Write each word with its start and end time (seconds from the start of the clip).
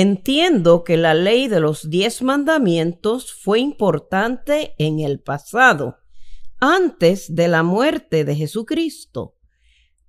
Entiendo 0.00 0.82
que 0.82 0.96
la 0.96 1.12
ley 1.12 1.46
de 1.46 1.60
los 1.60 1.90
diez 1.90 2.22
mandamientos 2.22 3.34
fue 3.34 3.60
importante 3.60 4.74
en 4.78 5.00
el 5.00 5.20
pasado, 5.20 5.98
antes 6.58 7.34
de 7.34 7.48
la 7.48 7.62
muerte 7.62 8.24
de 8.24 8.34
Jesucristo. 8.34 9.36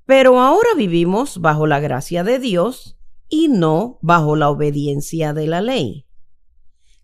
Pero 0.06 0.40
ahora 0.40 0.70
vivimos 0.78 1.42
bajo 1.42 1.68
la 1.68 1.82
gracia 1.82 2.24
de 2.24 2.40
Dios 2.40 2.98
y 3.28 3.50
no 3.50 4.00
bajo 4.02 4.38
la 4.38 4.50
obediencia 4.50 5.34
de 5.34 5.48
la 5.48 5.60
ley. 5.60 6.08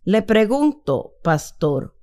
Le 0.05 0.21
pregunto, 0.21 1.15
pastor, 1.23 1.99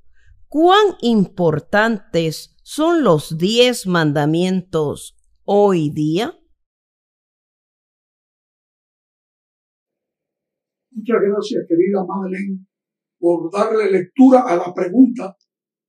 ¿cuán 0.49 0.99
importantes 1.01 2.59
son 2.63 3.05
los 3.05 3.39
diez 3.39 3.87
mandamientos 3.87 5.17
hoy 5.45 5.89
día? 5.89 6.39
Muchas 10.95 11.17
gracias, 11.23 11.65
querida 11.69 12.05
Madeleine, 12.05 12.67
por 13.19 13.51
darle 13.51 13.91
lectura 13.91 14.43
a 14.43 14.57
la 14.57 14.73
pregunta 14.73 15.37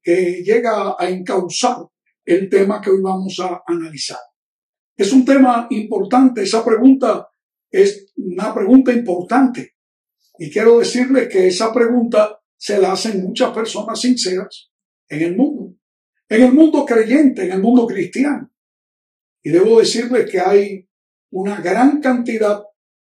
que 0.02 0.42
llega 0.44 0.96
a 0.98 1.10
encauzar 1.10 1.78
el 2.26 2.50
tema 2.50 2.82
que 2.82 2.90
hoy 2.90 3.02
vamos 3.04 3.40
a 3.40 3.62
analizar. 3.68 4.18
Es 4.98 5.14
un 5.14 5.24
tema 5.24 5.68
importante, 5.70 6.42
esa 6.42 6.66
pregunta 6.66 7.30
es 7.70 8.12
una 8.16 8.52
pregunta 8.54 8.92
importante. 8.92 9.76
Y 10.40 10.50
quiero 10.50 10.80
decirle 10.80 11.30
que 11.30 11.48
esa 11.48 11.72
pregunta 11.72 12.42
se 12.58 12.80
la 12.80 12.94
hacen 12.94 13.24
muchas 13.24 13.52
personas 13.52 14.00
sinceras 14.02 14.72
en 15.08 15.22
el 15.22 15.36
mundo, 15.36 15.76
en 16.28 16.42
el 16.42 16.52
mundo 16.52 16.84
creyente, 16.84 17.46
en 17.46 17.52
el 17.52 17.62
mundo 17.62 17.86
cristiano. 17.86 18.52
Y 19.44 19.52
debo 19.52 19.80
decirle 19.80 20.26
que 20.26 20.40
hay 20.40 20.90
una 21.32 21.62
gran 21.62 22.02
cantidad 22.02 22.64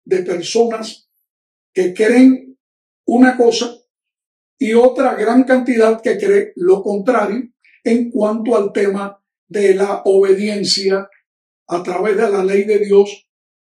de 0.06 0.24
personas 0.24 1.03
que 1.74 1.94
creen 1.94 2.58
una 3.06 3.36
cosa 3.36 3.76
y 4.58 4.74
otra 4.74 5.16
gran 5.16 5.44
cantidad 5.44 6.02
que 6.02 6.18
cree 6.18 6.54
lo 6.56 6.82
contrario 6.84 7.50
en 7.84 8.12
cuanto 8.12 8.56
al 8.56 8.72
tema 8.72 9.22
de 9.48 9.76
la 9.76 10.02
obediencia 10.06 11.10
a 11.68 11.84
través 11.84 12.16
de 12.18 12.30
la 12.30 12.44
ley 12.44 12.64
de 12.64 12.80
Dios 12.80 13.28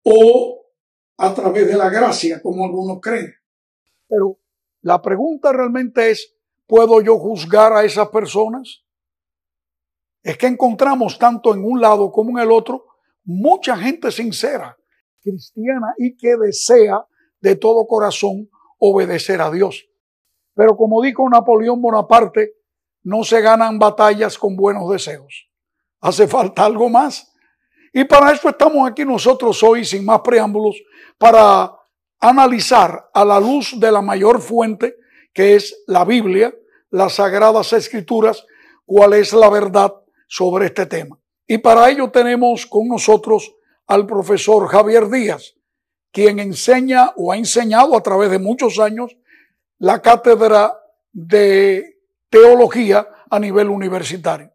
o 0.04 0.66
a 1.18 1.34
través 1.34 1.68
de 1.68 1.78
la 1.78 1.90
gracia, 1.90 2.42
como 2.42 2.66
algunos 2.66 3.00
creen. 3.02 3.34
Pero 4.08 4.40
la 4.82 5.02
pregunta 5.02 5.52
realmente 5.52 6.12
es, 6.12 6.36
¿puedo 6.68 7.02
yo 7.02 7.18
juzgar 7.18 7.74
a 7.74 7.84
esas 7.84 8.10
personas? 8.10 8.84
Es 10.22 10.38
que 10.38 10.48
encontramos 10.48 11.18
tanto 11.18 11.54
en 11.54 11.64
un 11.64 11.80
lado 11.80 12.12
como 12.12 12.38
en 12.38 12.44
el 12.44 12.52
otro 12.52 12.86
mucha 13.24 13.76
gente 13.78 14.12
sincera, 14.12 14.78
cristiana 15.22 15.94
y 15.98 16.16
que 16.16 16.36
desea 16.38 17.06
de 17.46 17.56
todo 17.56 17.86
corazón 17.86 18.50
obedecer 18.80 19.40
a 19.40 19.52
Dios. 19.52 19.86
Pero 20.56 20.76
como 20.76 21.00
dijo 21.04 21.30
Napoleón 21.30 21.80
Bonaparte, 21.80 22.56
no 23.04 23.24
se 23.24 23.40
ganan 23.40 23.78
batallas 23.78 24.36
con 24.40 24.56
buenos 24.56 24.90
deseos. 24.90 25.48
Hace 26.02 26.28
falta 26.28 26.66
algo 26.66 26.90
más. 26.90 27.32
Y 27.94 28.04
para 28.06 28.32
eso 28.32 28.50
estamos 28.50 28.90
aquí 28.90 29.06
nosotros 29.06 29.62
hoy, 29.62 29.86
sin 29.86 30.04
más 30.04 30.22
preámbulos, 30.22 30.82
para 31.20 31.72
analizar 32.20 33.12
a 33.14 33.24
la 33.24 33.40
luz 33.40 33.80
de 33.80 33.92
la 33.92 34.02
mayor 34.02 34.42
fuente, 34.42 34.96
que 35.32 35.56
es 35.56 35.84
la 35.86 36.04
Biblia, 36.04 36.52
las 36.90 37.14
sagradas 37.14 37.74
escrituras, 37.74 38.44
cuál 38.86 39.14
es 39.14 39.34
la 39.34 39.52
verdad 39.52 39.94
sobre 40.28 40.66
este 40.66 40.88
tema. 40.88 41.20
Y 41.46 41.60
para 41.60 41.92
ello 41.92 42.10
tenemos 42.10 42.66
con 42.66 42.88
nosotros 42.88 43.54
al 43.86 44.08
profesor 44.08 44.68
Javier 44.68 45.10
Díaz, 45.10 45.56
quien 46.16 46.40
enseña 46.40 47.12
o 47.18 47.34
ha 47.34 47.36
enseñado 47.36 47.94
a 47.98 48.02
través 48.02 48.32
de 48.32 48.40
muchos 48.40 48.80
años 48.80 49.18
la 49.80 50.02
cátedra 50.02 50.80
de 51.12 52.00
teología 52.30 53.06
a 53.30 53.38
nivel 53.38 53.68
universitario. 53.68 54.54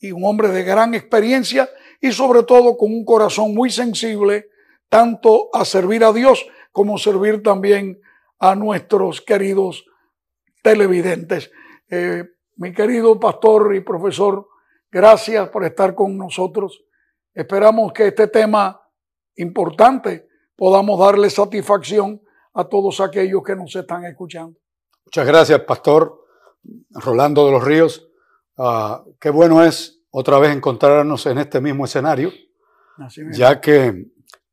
Y 0.00 0.10
un 0.10 0.24
hombre 0.24 0.48
de 0.48 0.64
gran 0.64 0.94
experiencia 0.94 1.70
y 2.00 2.10
sobre 2.10 2.42
todo 2.42 2.76
con 2.76 2.92
un 2.92 3.04
corazón 3.04 3.54
muy 3.54 3.70
sensible 3.70 4.48
tanto 4.88 5.48
a 5.52 5.64
servir 5.64 6.02
a 6.02 6.12
Dios 6.12 6.44
como 6.72 6.98
servir 6.98 7.40
también 7.40 8.00
a 8.40 8.56
nuestros 8.56 9.20
queridos 9.20 9.86
televidentes. 10.60 11.52
Eh, 11.88 12.24
mi 12.56 12.72
querido 12.72 13.20
pastor 13.20 13.76
y 13.76 13.80
profesor, 13.80 14.48
gracias 14.90 15.50
por 15.50 15.64
estar 15.64 15.94
con 15.94 16.18
nosotros. 16.18 16.82
Esperamos 17.32 17.92
que 17.92 18.08
este 18.08 18.26
tema 18.26 18.82
importante 19.36 20.25
podamos 20.56 20.98
darle 20.98 21.30
satisfacción 21.30 22.20
a 22.54 22.64
todos 22.64 23.00
aquellos 23.00 23.42
que 23.42 23.54
nos 23.54 23.74
están 23.76 24.04
escuchando. 24.04 24.58
Muchas 25.04 25.26
gracias, 25.26 25.60
Pastor 25.60 26.24
Rolando 26.90 27.46
de 27.46 27.52
los 27.52 27.62
Ríos. 27.62 28.08
Ah, 28.58 29.04
qué 29.20 29.30
bueno 29.30 29.62
es 29.62 30.02
otra 30.10 30.38
vez 30.38 30.56
encontrarnos 30.56 31.26
en 31.26 31.38
este 31.38 31.60
mismo 31.60 31.84
escenario, 31.84 32.32
ya 33.32 33.60
que 33.60 34.06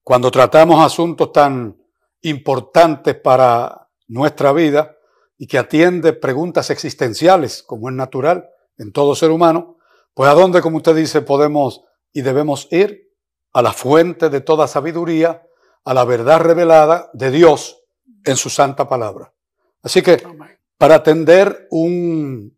cuando 0.03 0.29
tratamos 0.29 0.83
asuntos 0.83 1.31
tan 1.31 1.77
importantes 2.21 3.15
para 3.15 3.89
nuestra 4.07 4.51
vida 4.51 4.97
y 5.37 5.47
que 5.47 5.57
atiende 5.57 6.11
preguntas 6.11 6.69
existenciales, 6.69 7.63
como 7.63 7.89
es 7.89 7.95
natural 7.95 8.49
en 8.77 8.91
todo 8.91 9.15
ser 9.15 9.31
humano, 9.31 9.77
pues 10.13 10.29
a 10.29 10.33
dónde, 10.33 10.61
como 10.61 10.77
usted 10.77 10.95
dice, 10.95 11.21
podemos 11.21 11.83
y 12.11 12.21
debemos 12.21 12.67
ir 12.71 13.09
a 13.53 13.61
la 13.61 13.71
fuente 13.71 14.29
de 14.29 14.41
toda 14.41 14.67
sabiduría, 14.67 15.47
a 15.85 15.93
la 15.93 16.05
verdad 16.05 16.39
revelada 16.39 17.09
de 17.13 17.31
Dios 17.31 17.81
en 18.23 18.37
su 18.37 18.49
santa 18.49 18.87
palabra. 18.87 19.33
Así 19.81 20.01
que 20.01 20.23
para 20.77 20.95
atender 20.95 21.67
un, 21.71 22.57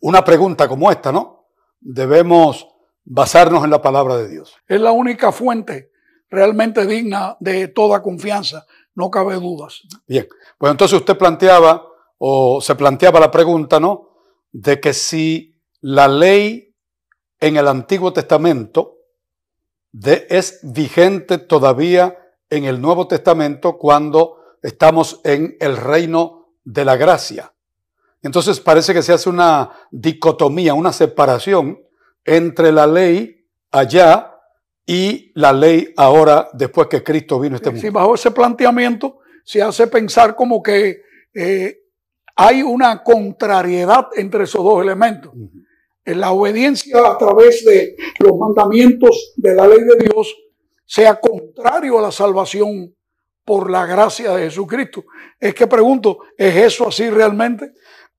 una 0.00 0.24
pregunta 0.24 0.68
como 0.68 0.90
esta, 0.90 1.12
¿no? 1.12 1.48
Debemos 1.80 2.66
basarnos 3.04 3.64
en 3.64 3.70
la 3.70 3.80
palabra 3.80 4.16
de 4.16 4.28
Dios. 4.28 4.54
Es 4.66 4.80
la 4.80 4.92
única 4.92 5.32
fuente 5.32 5.90
realmente 6.30 6.86
digna 6.86 7.36
de 7.40 7.68
toda 7.68 8.02
confianza, 8.02 8.66
no 8.94 9.10
cabe 9.10 9.34
dudas. 9.34 9.82
Bien, 10.06 10.28
pues 10.56 10.70
entonces 10.70 10.98
usted 10.98 11.18
planteaba 11.18 11.84
o 12.18 12.60
se 12.60 12.74
planteaba 12.76 13.18
la 13.18 13.30
pregunta, 13.30 13.80
¿no? 13.80 14.10
De 14.52 14.80
que 14.80 14.92
si 14.92 15.60
la 15.80 16.06
ley 16.06 16.74
en 17.40 17.56
el 17.56 17.66
Antiguo 17.66 18.12
Testamento 18.12 18.98
es 19.92 20.60
vigente 20.62 21.38
todavía 21.38 22.16
en 22.48 22.64
el 22.64 22.80
Nuevo 22.80 23.06
Testamento 23.06 23.78
cuando 23.78 24.38
estamos 24.62 25.20
en 25.24 25.56
el 25.60 25.76
reino 25.76 26.54
de 26.64 26.84
la 26.84 26.96
gracia. 26.96 27.52
Entonces 28.22 28.60
parece 28.60 28.92
que 28.92 29.02
se 29.02 29.12
hace 29.12 29.28
una 29.28 29.70
dicotomía, 29.90 30.74
una 30.74 30.92
separación 30.92 31.80
entre 32.24 32.70
la 32.70 32.86
ley 32.86 33.46
allá 33.70 34.34
y 34.84 35.32
la 35.34 35.52
ley 35.52 35.94
ahora 35.96 36.48
después 36.52 36.88
que 36.88 37.02
Cristo 37.02 37.40
vino 37.40 37.54
a 37.54 37.56
este 37.56 37.70
mundo. 37.70 37.80
Sí, 37.80 37.90
bajo 37.90 38.14
ese 38.14 38.30
planteamiento 38.30 39.20
se 39.44 39.62
hace 39.62 39.86
pensar 39.86 40.36
como 40.36 40.62
que 40.62 41.02
eh, 41.32 41.78
hay 42.36 42.62
una 42.62 43.02
contrariedad 43.02 44.08
entre 44.16 44.44
esos 44.44 44.62
dos 44.62 44.82
elementos 44.82 45.32
la 46.04 46.32
obediencia 46.32 46.98
a 47.06 47.18
través 47.18 47.64
de 47.64 47.96
los 48.18 48.36
mandamientos 48.36 49.34
de 49.36 49.54
la 49.54 49.66
ley 49.66 49.80
de 49.80 50.06
Dios 50.06 50.34
sea 50.84 51.20
contrario 51.20 51.98
a 51.98 52.02
la 52.02 52.12
salvación 52.12 52.94
por 53.44 53.70
la 53.70 53.86
gracia 53.86 54.34
de 54.34 54.44
Jesucristo. 54.44 55.04
Es 55.38 55.54
que 55.54 55.66
pregunto, 55.66 56.18
¿es 56.36 56.54
eso 56.56 56.88
así 56.88 57.10
realmente? 57.10 57.72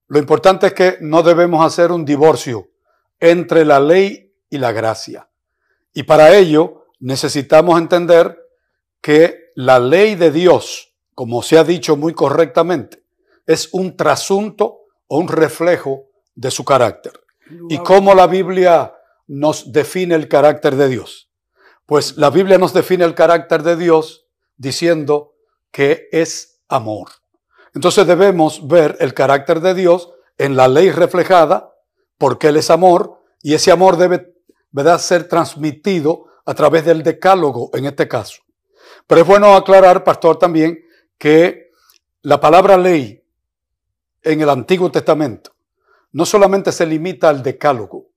Lo 0.08 0.20
importante 0.20 0.68
es 0.68 0.74
que 0.74 0.98
no 1.02 1.24
debemos 1.24 1.66
hacer 1.66 1.92
un 1.92 2.06
divorcio 2.06 2.70
entre 3.20 3.64
la 3.66 3.80
ley 3.80 4.34
y 4.50 4.58
la 4.58 4.72
gracia. 4.72 5.30
Y 5.94 6.04
para 6.04 6.36
ello 6.36 6.88
necesitamos 7.00 7.80
entender 7.80 8.38
que 9.02 9.52
la 9.56 9.80
ley 9.80 10.16
de 10.16 10.32
Dios, 10.32 10.94
como 11.14 11.42
se 11.42 11.58
ha 11.58 11.64
dicho 11.64 11.96
muy 11.96 12.14
correctamente, 12.14 13.04
es 13.46 13.70
un 13.74 13.96
trasunto 13.98 14.82
o 15.08 15.18
un 15.18 15.28
reflejo 15.28 16.06
de 16.36 16.52
su 16.52 16.64
carácter. 16.64 17.21
¿Y 17.70 17.78
cómo 17.80 18.14
la 18.14 18.28
Biblia 18.28 18.94
nos 19.28 19.72
define 19.72 20.16
el 20.16 20.28
carácter 20.28 20.76
de 20.76 20.88
Dios? 20.90 21.30
Pues 21.86 22.18
la 22.18 22.30
Biblia 22.30 22.58
nos 22.58 22.74
define 22.74 23.04
el 23.06 23.16
carácter 23.16 23.64
de 23.64 23.76
Dios 23.76 24.28
diciendo 24.58 25.36
que 25.72 26.08
es 26.12 26.62
amor. 26.68 27.10
Entonces 27.74 28.06
debemos 28.06 28.68
ver 28.68 28.98
el 29.00 29.14
carácter 29.14 29.60
de 29.62 29.74
Dios 29.74 30.10
en 30.38 30.56
la 30.56 30.68
ley 30.68 30.92
reflejada, 30.92 31.74
porque 32.18 32.48
Él 32.48 32.58
es 32.58 32.70
amor, 32.70 33.22
y 33.42 33.54
ese 33.54 33.72
amor 33.72 33.98
debe 33.98 34.34
ser 35.00 35.28
transmitido 35.28 36.26
a 36.46 36.54
través 36.54 36.86
del 36.86 37.04
decálogo 37.04 37.72
en 37.74 37.86
este 37.86 38.08
caso. 38.08 38.42
Pero 39.08 39.22
es 39.22 39.28
bueno 39.28 39.56
aclarar, 39.56 40.04
pastor, 40.04 40.38
también 40.38 40.80
que 41.18 41.72
la 42.22 42.40
palabra 42.40 42.78
ley 42.78 43.24
en 44.22 44.42
el 44.42 44.50
Antiguo 44.50 44.92
Testamento 44.92 45.54
no 46.12 46.26
solamente 46.26 46.72
se 46.72 46.86
limita 46.86 47.30
al 47.30 47.44
decálogo, 47.44 48.10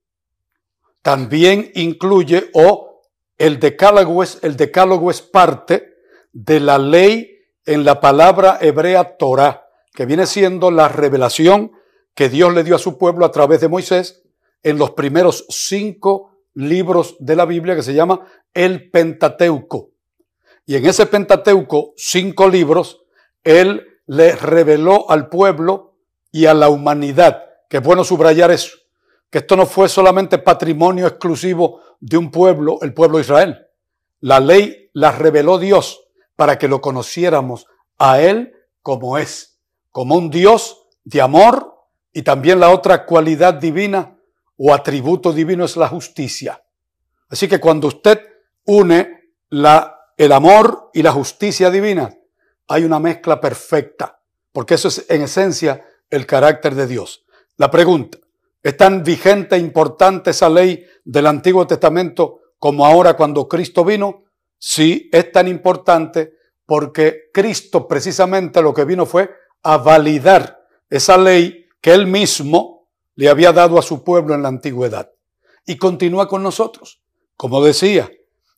también 1.03 1.71
incluye 1.75 2.51
o 2.55 3.03
el 3.37 3.61
decálogo 3.61 4.23
es, 4.23 4.39
el 4.43 4.57
decálogo 4.57 5.11
es 5.11 5.21
parte 5.21 5.95
de 6.33 6.61
la 6.61 6.79
ley 6.79 7.39
en 7.67 7.85
la 7.85 8.01
palabra 8.01 8.59
hebrea 8.61 9.17
Torah, 9.17 9.67
que 9.93 10.07
viene 10.07 10.27
siendo 10.27 10.71
la 10.71 10.89
revelación 10.89 11.73
que 12.15 12.29
Dios 12.29 12.55
le 12.55 12.65
dio 12.65 12.77
a 12.77 12.79
su 12.79 12.99
pueblo 12.99 13.25
a 13.25 13.31
través 13.31 13.61
de 13.61 13.69
Moisés 13.69 14.23
en 14.63 14.79
los 14.79 14.93
primeros 14.93 15.47
cinco 15.49 16.39
libros 16.55 17.17
de 17.19 17.37
la 17.37 17.45
Biblia 17.45 17.75
que 17.75 17.83
se 17.83 17.95
llama 17.95 18.27
el 18.53 18.91
Pentateuco. 18.91 19.91
Y 20.67 20.77
en 20.77 20.87
ese 20.87 21.07
Pentateuco, 21.07 21.93
cinco 21.97 22.49
libros, 22.49 23.05
Él 23.43 24.01
le 24.07 24.35
reveló 24.37 25.11
al 25.11 25.29
pueblo 25.29 25.97
y 26.31 26.47
a 26.47 26.55
la 26.55 26.69
humanidad, 26.69 27.45
es 27.79 27.83
bueno 27.83 28.05
subrayar 28.05 28.51
eso, 28.51 28.77
que 29.31 29.39
esto 29.39 29.57
no 29.57 29.67
fue 29.67 29.89
solamente 29.89 30.39
patrimonio 30.39 31.07
exclusivo 31.07 31.81
de 32.01 32.17
un 32.17 32.31
pueblo, 32.31 32.79
el 32.83 32.95
pueblo 32.95 33.19
de 33.19 33.25
Israel. 33.25 33.67
La 34.21 34.41
ley 34.41 34.91
la 34.93 35.13
reveló 35.13 35.59
Dios 35.59 36.07
para 36.37 36.59
que 36.59 36.69
lo 36.69 36.81
conociéramos 36.81 37.67
a 37.99 38.21
Él 38.21 38.53
como 38.83 39.19
es, 39.19 39.61
como 39.91 40.17
un 40.17 40.31
Dios 40.31 40.87
de 41.05 41.21
amor 41.21 41.75
y 42.13 42.23
también 42.23 42.61
la 42.61 42.71
otra 42.71 43.07
cualidad 43.07 43.55
divina 43.55 44.17
o 44.57 44.73
atributo 44.73 45.33
divino 45.33 45.65
es 45.65 45.77
la 45.77 45.89
justicia. 45.89 46.63
Así 47.29 47.49
que 47.49 47.59
cuando 47.59 47.89
usted 47.89 48.21
une 48.65 49.33
la, 49.49 49.99
el 50.17 50.33
amor 50.33 50.91
y 50.93 51.03
la 51.03 51.13
justicia 51.13 51.71
divina, 51.71 52.15
hay 52.69 52.85
una 52.85 52.99
mezcla 52.99 53.41
perfecta, 53.41 54.21
porque 54.53 54.75
eso 54.75 54.89
es 54.89 55.07
en 55.09 55.23
esencia 55.23 55.85
el 56.11 56.27
carácter 56.27 56.75
de 56.75 56.87
Dios. 56.87 57.24
La 57.57 57.71
pregunta, 57.71 58.19
¿es 58.63 58.77
tan 58.77 59.05
vigente 59.05 59.55
e 59.55 59.59
importante 59.59 60.31
esa 60.31 60.49
ley 60.49 60.85
del 61.05 61.27
Antiguo 61.27 61.67
Testamento 61.67 62.41
como 62.59 62.85
ahora 62.85 63.15
cuando 63.15 63.49
Cristo 63.49 63.85
vino? 63.85 64.25
Sí, 64.59 65.09
es 65.13 65.31
tan 65.31 65.47
importante 65.47 66.35
porque 66.67 67.31
Cristo 67.33 67.87
precisamente 67.87 68.61
lo 68.63 68.75
que 68.75 68.85
vino 68.85 69.07
fue 69.07 69.31
a 69.63 69.77
validar 69.77 70.67
esa 70.91 71.17
ley 71.17 71.67
que 71.81 71.93
él 71.93 72.07
mismo 72.07 72.89
le 73.15 73.29
había 73.29 73.53
dado 73.53 73.79
a 73.79 73.83
su 73.83 74.03
pueblo 74.03 74.35
en 74.35 74.43
la 74.43 74.49
antigüedad. 74.49 75.13
Y 75.67 75.77
continúa 75.77 76.29
con 76.29 76.43
nosotros. 76.43 77.03
Como 77.37 77.63
decía, 77.63 78.11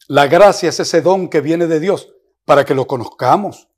la 0.08 0.26
gracia 0.26 0.68
es 0.70 0.80
ese 0.80 1.02
don 1.02 1.28
que 1.28 1.40
viene 1.40 1.66
de 1.66 1.80
Dios 1.80 2.12
para 2.44 2.64
que 2.64 2.74
lo 2.74 2.86
conozcamos. 2.86 3.68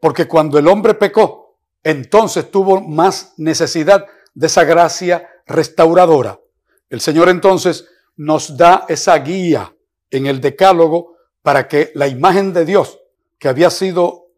Porque 0.00 0.26
cuando 0.26 0.58
el 0.58 0.68
hombre 0.68 0.94
pecó, 0.94 1.41
entonces 1.82 2.50
tuvo 2.50 2.80
más 2.80 3.34
necesidad 3.36 4.06
de 4.34 4.46
esa 4.46 4.64
gracia 4.64 5.28
restauradora. 5.46 6.40
El 6.88 7.00
Señor 7.00 7.28
entonces 7.28 7.88
nos 8.16 8.56
da 8.56 8.84
esa 8.88 9.16
guía 9.18 9.74
en 10.10 10.26
el 10.26 10.40
decálogo 10.40 11.16
para 11.42 11.66
que 11.66 11.90
la 11.94 12.06
imagen 12.06 12.52
de 12.52 12.64
Dios, 12.64 13.00
que 13.38 13.48
había 13.48 13.70
sido 13.70 14.28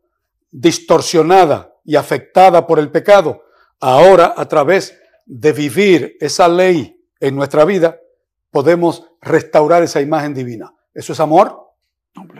distorsionada 0.51 1.75
y 1.85 1.97
afectada 1.97 2.67
por 2.67 2.79
el 2.79 2.91
pecado, 2.91 3.43
ahora 3.81 4.35
a 4.37 4.49
través 4.49 4.99
de 5.27 5.53
vivir 5.53 6.17
esa 6.21 6.49
ley 6.49 6.97
en 7.21 7.35
nuestra 7.35 7.65
vida, 7.65 7.99
podemos 8.51 9.05
restaurar 9.21 9.83
esa 9.83 10.01
imagen 10.01 10.33
divina. 10.33 10.73
Eso 10.93 11.13
es 11.13 11.21
amor. 11.21 11.61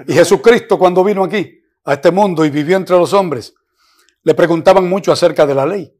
Y 0.07 0.13
Jesucristo 0.13 0.79
cuando 0.79 1.03
vino 1.03 1.25
aquí 1.25 1.61
a 1.85 1.95
este 1.95 2.11
mundo 2.11 2.45
y 2.45 2.51
vivió 2.51 2.77
entre 2.77 2.97
los 2.97 3.13
hombres, 3.13 3.55
le 4.25 4.35
preguntaban 4.35 4.89
mucho 4.89 5.13
acerca 5.13 5.47
de 5.47 5.55
la 5.55 5.67
ley. 5.67 5.97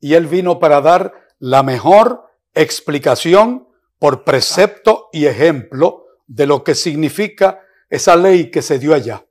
Y 0.00 0.14
él 0.14 0.26
vino 0.26 0.58
para 0.58 0.80
dar 0.80 1.12
la 1.38 1.62
mejor 1.62 2.24
explicación 2.54 3.68
por 3.98 4.24
precepto 4.24 5.08
y 5.12 5.26
ejemplo 5.26 6.06
de 6.26 6.46
lo 6.46 6.64
que 6.64 6.74
significa 6.74 7.60
esa 7.88 8.16
ley 8.16 8.50
que 8.50 8.62
se 8.62 8.78
dio 8.78 8.94
allá. 8.94 9.24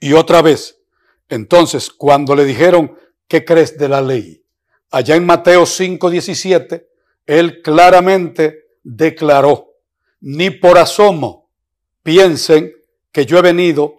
Y 0.00 0.12
otra 0.14 0.40
vez, 0.42 0.80
entonces, 1.28 1.90
cuando 1.90 2.34
le 2.34 2.44
dijeron, 2.44 2.96
¿qué 3.28 3.44
crees 3.44 3.76
de 3.76 3.88
la 3.88 4.00
ley? 4.00 4.44
Allá 4.90 5.16
en 5.16 5.26
Mateo 5.26 5.66
5:17, 5.66 6.86
él 7.26 7.60
claramente 7.62 8.66
declaró, 8.82 9.74
ni 10.20 10.50
por 10.50 10.78
asomo 10.78 11.50
piensen 12.02 12.72
que 13.10 13.26
yo 13.26 13.38
he 13.38 13.42
venido 13.42 13.98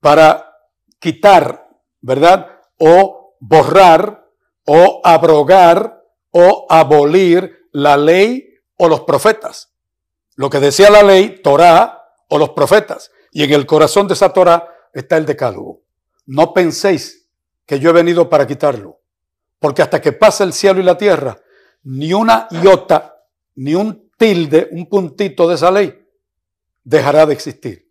para 0.00 0.56
quitar, 0.98 1.68
¿verdad? 2.00 2.53
O 2.78 3.36
borrar, 3.40 4.26
o 4.64 5.00
abrogar, 5.04 6.02
o 6.30 6.66
abolir 6.68 7.68
la 7.72 7.96
ley 7.96 8.58
o 8.76 8.88
los 8.88 9.00
profetas. 9.02 9.72
Lo 10.36 10.50
que 10.50 10.60
decía 10.60 10.90
la 10.90 11.02
ley, 11.02 11.40
Torah, 11.42 12.02
o 12.28 12.38
los 12.38 12.50
profetas. 12.50 13.10
Y 13.30 13.44
en 13.44 13.52
el 13.52 13.66
corazón 13.66 14.08
de 14.08 14.14
esa 14.14 14.32
Torah 14.32 14.68
está 14.92 15.16
el 15.16 15.26
decálogo. 15.26 15.82
No 16.26 16.52
penséis 16.52 17.28
que 17.66 17.78
yo 17.78 17.90
he 17.90 17.92
venido 17.92 18.28
para 18.28 18.46
quitarlo. 18.46 19.00
Porque 19.58 19.82
hasta 19.82 20.00
que 20.00 20.12
pase 20.12 20.44
el 20.44 20.52
cielo 20.52 20.80
y 20.80 20.84
la 20.84 20.98
tierra, 20.98 21.38
ni 21.84 22.12
una 22.12 22.48
iota, 22.50 23.22
ni 23.56 23.74
un 23.74 24.10
tilde, 24.16 24.68
un 24.72 24.88
puntito 24.88 25.48
de 25.48 25.54
esa 25.54 25.70
ley, 25.70 26.06
dejará 26.82 27.26
de 27.26 27.34
existir. 27.34 27.90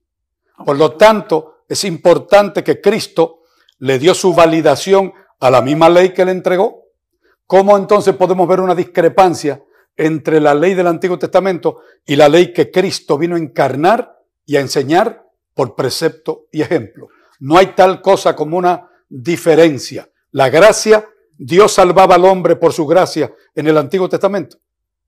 Por 0.65 0.77
lo 0.77 0.97
tanto, 0.97 1.63
es 1.67 1.83
importante 1.83 2.63
que 2.63 2.81
Cristo 2.81 3.42
le 3.83 3.99
dio 3.99 4.13
su 4.13 4.33
validación 4.33 5.11
a 5.41 5.51
la 5.51 5.61
misma 5.61 5.89
ley 5.89 6.13
que 6.13 6.23
le 6.23 6.31
entregó. 6.31 6.85
¿Cómo 7.45 7.75
entonces 7.75 8.15
podemos 8.15 8.47
ver 8.47 8.61
una 8.61 8.73
discrepancia 8.73 9.61
entre 9.97 10.39
la 10.39 10.55
ley 10.55 10.73
del 10.73 10.87
Antiguo 10.87 11.19
Testamento 11.19 11.81
y 12.05 12.15
la 12.15 12.29
ley 12.29 12.53
que 12.53 12.71
Cristo 12.71 13.17
vino 13.17 13.35
a 13.35 13.39
encarnar 13.39 14.21
y 14.45 14.55
a 14.55 14.61
enseñar 14.61 15.27
por 15.53 15.75
precepto 15.75 16.45
y 16.49 16.61
ejemplo. 16.61 17.09
No 17.41 17.57
hay 17.57 17.75
tal 17.75 18.01
cosa 18.01 18.37
como 18.37 18.57
una 18.57 18.89
diferencia. 19.09 20.09
La 20.31 20.49
gracia, 20.49 21.05
Dios 21.37 21.73
salvaba 21.73 22.15
al 22.15 22.23
hombre 22.23 22.55
por 22.55 22.71
su 22.71 22.87
gracia 22.87 23.33
en 23.53 23.67
el 23.67 23.77
Antiguo 23.77 24.07
Testamento 24.07 24.59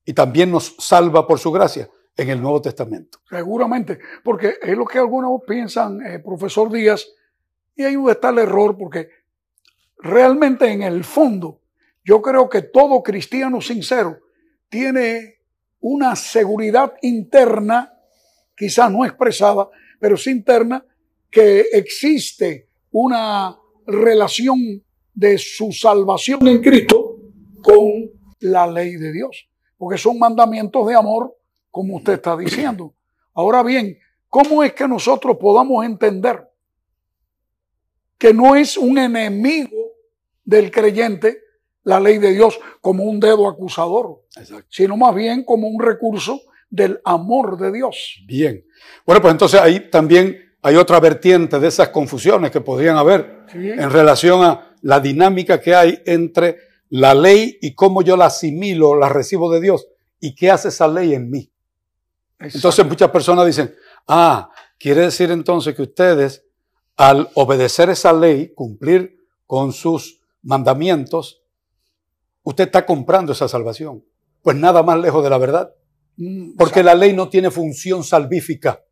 y 0.04 0.12
también 0.12 0.52
nos 0.52 0.76
salva 0.80 1.26
por 1.26 1.40
su 1.40 1.50
gracia 1.50 1.90
en 2.18 2.30
el 2.30 2.42
Nuevo 2.42 2.62
Testamento. 2.62 3.20
Seguramente, 3.30 4.00
porque 4.22 4.56
es 4.62 4.78
lo 4.78 4.86
que 4.86 5.00
algunos 5.00 5.40
piensan, 5.48 6.06
eh, 6.06 6.20
profesor 6.20 6.70
Díaz, 6.70 7.08
y 7.76 7.84
ahí 7.84 7.96
está 8.10 8.30
el 8.30 8.40
error, 8.40 8.78
porque 8.78 9.10
realmente 9.98 10.72
en 10.72 10.84
el 10.84 11.04
fondo 11.04 11.62
yo 12.04 12.22
creo 12.22 12.50
que 12.50 12.62
todo 12.62 13.02
cristiano 13.02 13.62
sincero 13.62 14.20
tiene 14.70 15.40
una 15.80 16.16
seguridad 16.16 16.94
interna 17.02 17.96
quizás 18.56 18.92
no 18.92 19.06
expresada, 19.06 19.70
pero 20.00 20.18
sí 20.18 20.32
interna, 20.32 20.84
que 21.30 21.62
existe 21.74 22.70
una 22.92 23.58
relación 23.86 24.82
de 25.14 25.38
su 25.38 25.72
salvación 25.72 26.48
en 26.48 26.62
Cristo 26.62 27.18
con 27.62 28.10
la 28.40 28.68
ley 28.68 28.96
de 28.96 29.12
Dios, 29.12 29.50
porque 29.78 29.98
son 29.98 30.18
mandamientos 30.18 30.88
de 30.88 30.96
amor, 30.96 31.36
como 31.70 31.98
usted 31.98 32.14
está 32.14 32.38
diciendo. 32.38 32.94
Ahora 33.34 33.64
bien, 33.64 33.98
¿cómo 34.30 34.64
es 34.64 34.74
que 34.74 34.88
nosotros 34.88 35.38
podamos 35.38 35.86
entender 35.86 36.48
que 38.18 38.34
no 38.34 38.56
es 38.56 38.78
un 38.78 38.98
enemigo 38.98 39.94
del 40.44 40.72
creyente 40.72 41.40
la 41.84 42.00
ley 42.00 42.18
de 42.18 42.32
Dios 42.32 42.60
como 42.82 43.04
un 43.04 43.20
dedo 43.20 43.48
acusador, 43.48 44.24
sino 44.70 44.98
más 44.98 45.14
bien 45.16 45.44
como 45.44 45.68
un 45.68 45.82
recurso 45.82 46.42
del 46.70 47.00
amor 47.06 47.58
de 47.58 47.72
Dios. 47.72 48.24
Bien. 48.26 48.66
Bueno, 49.06 49.22
pues 49.22 49.32
entonces 49.32 49.62
ahí 49.62 49.90
también 49.90 50.56
hay 50.62 50.76
otra 50.76 51.00
vertiente 51.00 51.60
de 51.60 51.68
esas 51.68 51.90
confusiones 51.90 52.50
que 52.50 52.62
podrían 52.62 52.98
haber 52.98 53.46
en 53.54 53.90
relación 53.90 54.44
a 54.44 54.76
la 54.82 55.00
dinámica 55.00 55.62
que 55.62 55.76
hay 55.76 56.02
entre 56.06 56.58
la 56.90 57.14
ley 57.14 57.58
y 57.62 57.76
cómo 57.76 58.02
yo 58.02 58.18
la 58.18 58.26
asimilo, 58.26 58.96
la 58.96 59.10
recibo 59.10 59.52
de 59.52 59.62
Dios 59.62 59.88
y 60.20 60.34
qué 60.34 60.50
hace 60.50 60.70
esa 60.70 60.88
ley 60.88 61.14
en 61.14 61.30
mí. 61.30 61.52
Entonces 62.40 62.86
muchas 62.86 63.12
personas 63.12 63.46
dicen, 63.46 63.76
ah, 64.08 64.50
quiere 64.80 65.02
decir 65.02 65.30
entonces 65.30 65.76
que 65.76 65.84
ustedes 65.84 66.45
al 66.96 67.30
obedecer 67.34 67.90
esa 67.90 68.14
ley, 68.14 68.54
cumplir 68.54 69.18
con 69.46 69.74
sus 69.74 70.22
mandamientos, 70.42 71.44
usted 72.44 72.66
está 72.66 72.86
comprando 72.86 73.34
esa 73.34 73.48
salvación. 73.48 74.04
Pues 74.42 74.56
nada 74.56 74.84
más 74.84 75.00
lejos 75.00 75.24
de 75.24 75.30
la 75.30 75.38
verdad. 75.38 75.74
Mm, 76.18 76.56
Porque 76.56 76.84
la 76.84 76.96
ley 76.96 77.14
no 77.14 77.30
tiene 77.30 77.52
función 77.52 78.04
salvífica. 78.04 78.84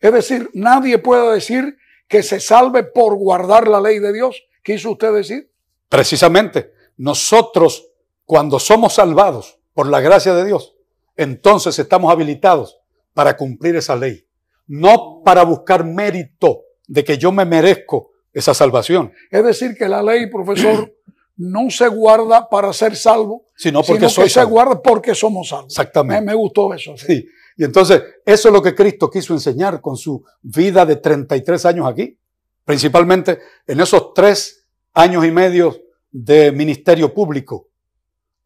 Es 0.00 0.12
decir, 0.12 0.50
nadie 0.54 0.98
puede 0.98 1.32
decir 1.34 1.76
que 2.08 2.22
se 2.22 2.40
salve 2.40 2.84
por 2.84 3.16
guardar 3.16 3.68
la 3.68 3.80
ley 3.80 3.98
de 3.98 4.12
Dios. 4.12 4.42
¿Qué 4.62 4.74
hizo 4.74 4.90
usted 4.92 5.12
decir? 5.12 5.50
Precisamente, 5.88 6.72
nosotros 6.96 7.90
cuando 8.24 8.58
somos 8.58 8.94
salvados 8.94 9.58
por 9.72 9.86
la 9.86 10.00
gracia 10.00 10.34
de 10.34 10.44
Dios, 10.44 10.74
entonces 11.16 11.78
estamos 11.78 12.10
habilitados 12.10 12.80
para 13.14 13.36
cumplir 13.36 13.76
esa 13.76 13.96
ley. 13.96 14.26
No 14.66 15.22
para 15.24 15.44
buscar 15.44 15.84
mérito 15.84 16.65
de 16.86 17.04
que 17.04 17.18
yo 17.18 17.32
me 17.32 17.44
merezco 17.44 18.12
esa 18.32 18.54
salvación. 18.54 19.12
Es 19.30 19.44
decir, 19.44 19.74
que 19.76 19.88
la 19.88 20.02
ley, 20.02 20.30
profesor, 20.30 20.94
no 21.36 21.70
se 21.70 21.88
guarda 21.88 22.48
para 22.48 22.72
ser 22.72 22.96
salvo, 22.96 23.44
sino 23.56 23.82
porque 23.82 24.06
que 24.06 24.28
se 24.28 24.44
guarda 24.44 24.80
porque 24.82 25.14
somos 25.14 25.48
salvos. 25.48 25.72
Exactamente. 25.72 26.24
Me, 26.24 26.34
gustó 26.34 26.72
eso. 26.72 26.96
Sí. 26.96 27.26
Y 27.56 27.64
entonces, 27.64 28.02
eso 28.24 28.48
es 28.48 28.52
lo 28.54 28.62
que 28.62 28.74
Cristo 28.74 29.10
quiso 29.10 29.32
enseñar 29.32 29.80
con 29.80 29.96
su 29.96 30.22
vida 30.42 30.84
de 30.84 30.96
33 30.96 31.64
años 31.66 31.86
aquí. 31.86 32.18
principalmente 32.64 33.38
en 33.66 33.80
esos 33.80 34.12
tres 34.12 34.66
años 34.92 35.24
y 35.24 35.30
medio 35.30 35.76
de 36.10 36.50
ministerio 36.52 37.12
público, 37.14 37.68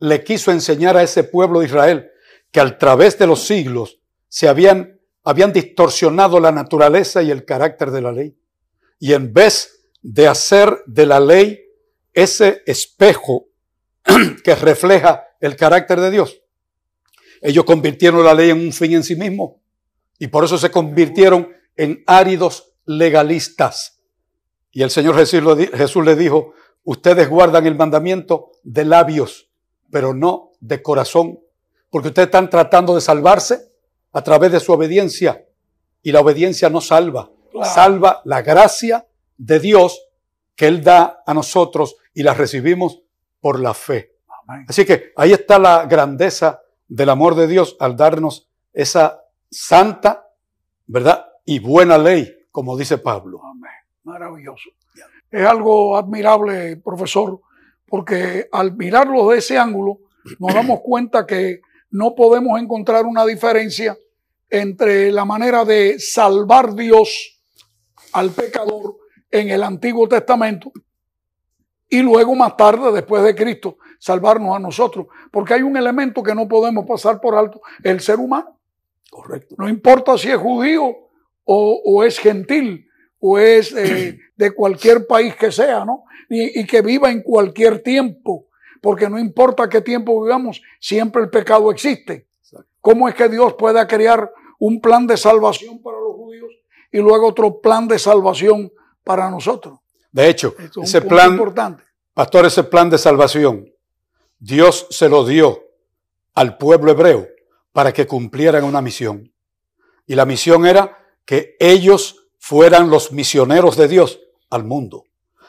le 0.00 0.22
quiso 0.22 0.50
enseñar 0.50 0.96
a 0.96 1.02
ese 1.02 1.24
pueblo 1.24 1.60
de 1.60 1.66
Israel 1.66 2.10
que 2.50 2.60
a 2.60 2.78
través 2.78 3.18
de 3.18 3.26
los 3.26 3.46
siglos 3.46 4.00
se 4.28 4.48
habían, 4.48 4.99
habían 5.24 5.52
distorsionado 5.52 6.40
la 6.40 6.52
naturaleza 6.52 7.22
y 7.22 7.30
el 7.30 7.44
carácter 7.44 7.90
de 7.90 8.00
la 8.00 8.12
ley. 8.12 8.36
Y 8.98 9.12
en 9.12 9.32
vez 9.32 9.88
de 10.02 10.26
hacer 10.28 10.82
de 10.86 11.06
la 11.06 11.20
ley 11.20 11.60
ese 12.12 12.62
espejo 12.66 13.48
que 14.44 14.54
refleja 14.54 15.24
el 15.40 15.56
carácter 15.56 16.00
de 16.00 16.10
Dios, 16.10 16.42
ellos 17.42 17.64
convirtieron 17.64 18.24
la 18.24 18.34
ley 18.34 18.50
en 18.50 18.60
un 18.60 18.72
fin 18.72 18.92
en 18.92 19.02
sí 19.02 19.16
mismo. 19.16 19.62
Y 20.18 20.26
por 20.26 20.44
eso 20.44 20.58
se 20.58 20.70
convirtieron 20.70 21.48
en 21.76 22.02
áridos 22.06 22.74
legalistas. 22.84 24.00
Y 24.70 24.82
el 24.82 24.90
Señor 24.90 25.16
Jesús, 25.16 25.42
Jesús 25.74 26.04
le 26.04 26.16
dijo, 26.16 26.52
ustedes 26.84 27.28
guardan 27.28 27.66
el 27.66 27.74
mandamiento 27.74 28.52
de 28.62 28.84
labios, 28.84 29.50
pero 29.90 30.12
no 30.12 30.52
de 30.60 30.82
corazón, 30.82 31.40
porque 31.88 32.08
ustedes 32.08 32.26
están 32.26 32.50
tratando 32.50 32.94
de 32.94 33.00
salvarse 33.00 33.69
a 34.12 34.22
través 34.22 34.52
de 34.52 34.60
su 34.60 34.72
obediencia. 34.72 35.44
Y 36.02 36.12
la 36.12 36.20
obediencia 36.20 36.70
no 36.70 36.80
salva, 36.80 37.30
salva 37.62 38.22
la 38.24 38.42
gracia 38.42 39.06
de 39.36 39.60
Dios 39.60 40.00
que 40.56 40.66
Él 40.66 40.82
da 40.82 41.22
a 41.26 41.34
nosotros 41.34 41.96
y 42.14 42.22
la 42.22 42.34
recibimos 42.34 43.02
por 43.40 43.60
la 43.60 43.74
fe. 43.74 44.16
Así 44.66 44.84
que 44.84 45.12
ahí 45.16 45.32
está 45.32 45.58
la 45.58 45.86
grandeza 45.86 46.60
del 46.88 47.08
amor 47.10 47.34
de 47.34 47.46
Dios 47.46 47.76
al 47.78 47.96
darnos 47.96 48.48
esa 48.72 49.22
santa, 49.50 50.28
¿verdad? 50.86 51.26
Y 51.44 51.60
buena 51.60 51.98
ley, 51.98 52.46
como 52.50 52.76
dice 52.76 52.98
Pablo. 52.98 53.40
Amén. 53.44 53.70
Maravilloso. 54.04 54.70
Es 55.30 55.46
algo 55.46 55.96
admirable, 55.96 56.76
profesor, 56.78 57.40
porque 57.86 58.48
al 58.50 58.76
mirarlo 58.76 59.28
de 59.28 59.38
ese 59.38 59.56
ángulo 59.56 59.98
nos 60.38 60.52
damos 60.52 60.80
cuenta 60.80 61.24
que 61.24 61.60
no 61.90 62.14
podemos 62.14 62.60
encontrar 62.60 63.06
una 63.06 63.26
diferencia 63.26 63.96
entre 64.48 65.12
la 65.12 65.24
manera 65.24 65.64
de 65.64 65.98
salvar 65.98 66.74
Dios 66.74 67.40
al 68.12 68.30
pecador 68.30 68.96
en 69.30 69.50
el 69.50 69.62
Antiguo 69.62 70.08
Testamento 70.08 70.72
y 71.88 72.02
luego 72.02 72.34
más 72.36 72.56
tarde, 72.56 72.92
después 72.92 73.22
de 73.24 73.34
Cristo, 73.34 73.78
salvarnos 73.98 74.54
a 74.54 74.60
nosotros. 74.60 75.06
Porque 75.32 75.54
hay 75.54 75.62
un 75.62 75.76
elemento 75.76 76.22
que 76.22 76.34
no 76.34 76.46
podemos 76.46 76.86
pasar 76.86 77.20
por 77.20 77.34
alto, 77.34 77.60
el 77.82 78.00
ser 78.00 78.20
humano. 78.20 78.60
Correcto. 79.10 79.56
No 79.58 79.68
importa 79.68 80.16
si 80.16 80.30
es 80.30 80.36
judío 80.36 80.96
o, 81.44 82.04
es 82.04 82.20
gentil 82.20 82.86
o 83.18 83.38
es 83.40 83.72
eh, 83.72 84.18
de 84.36 84.50
cualquier 84.52 85.08
país 85.08 85.34
que 85.34 85.50
sea, 85.50 85.84
¿no? 85.84 86.04
Y, 86.28 86.60
y 86.60 86.64
que 86.64 86.80
viva 86.80 87.10
en 87.10 87.22
cualquier 87.22 87.82
tiempo. 87.82 88.46
Porque 88.80 89.08
no 89.08 89.18
importa 89.18 89.68
qué 89.68 89.80
tiempo 89.80 90.22
vivamos, 90.22 90.62
siempre 90.80 91.22
el 91.22 91.30
pecado 91.30 91.70
existe. 91.70 92.28
¿Cómo 92.80 93.08
es 93.08 93.14
que 93.14 93.28
Dios 93.28 93.54
pueda 93.54 93.86
crear 93.86 94.32
un 94.58 94.80
plan 94.80 95.06
de 95.06 95.16
salvación 95.16 95.82
para 95.82 95.98
los 95.98 96.14
judíos 96.16 96.50
y 96.90 96.98
luego 96.98 97.28
otro 97.28 97.60
plan 97.60 97.86
de 97.86 97.98
salvación 97.98 98.72
para 99.04 99.30
nosotros? 99.30 99.78
De 100.10 100.28
hecho, 100.28 100.54
ese 100.82 101.02
plan, 101.02 101.32
importante. 101.32 101.84
pastor, 102.14 102.46
ese 102.46 102.64
plan 102.64 102.90
de 102.90 102.98
salvación 102.98 103.70
Dios 104.42 104.86
se 104.88 105.10
lo 105.10 105.26
dio 105.26 105.62
al 106.34 106.56
pueblo 106.56 106.90
hebreo 106.90 107.28
para 107.72 107.92
que 107.92 108.06
cumplieran 108.06 108.64
una 108.64 108.80
misión. 108.80 109.30
Y 110.06 110.14
la 110.14 110.24
misión 110.24 110.66
era 110.66 110.98
que 111.26 111.56
ellos 111.60 112.26
fueran 112.38 112.88
los 112.88 113.12
misioneros 113.12 113.76
de 113.76 113.86
Dios 113.86 114.18
al 114.48 114.64
mundo. 114.64 115.04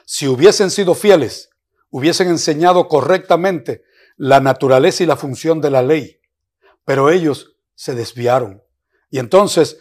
Si 0.06 0.28
hubiesen 0.28 0.70
sido 0.70 0.94
fieles, 0.94 1.51
hubiesen 1.92 2.30
enseñado 2.30 2.88
correctamente 2.88 3.84
la 4.18 4.40
naturaleza 4.40 5.04
y 5.04 5.06
la 5.06 5.16
función 5.16 5.62
de 5.62 5.70
la 5.70 5.84
ley. 5.84 6.20
Pero 6.84 7.10
ellos 7.10 7.58
se 7.76 7.94
desviaron. 7.94 8.64
Y 9.10 9.20
entonces 9.20 9.80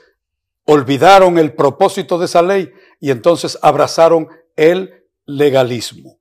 olvidaron 0.65 1.39
el 1.39 1.55
propósito 1.55 2.19
de 2.19 2.27
esa 2.27 2.43
ley 2.43 2.73
y 3.01 3.11
entonces 3.11 3.59
abrazaron 3.63 4.29
el 4.57 5.07
legalismo. 5.25 6.19